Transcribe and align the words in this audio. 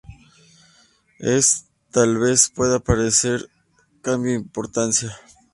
Eso 1.19 1.65
tal 1.91 2.17
vez 2.17 2.49
pueda 2.49 2.79
parecer 2.79 3.43
un 3.93 3.99
cambio 4.01 4.31
sin 4.31 4.39
importancia. 4.47 5.15